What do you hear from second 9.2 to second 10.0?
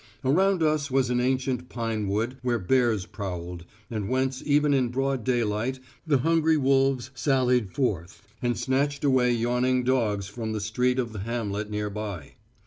yawning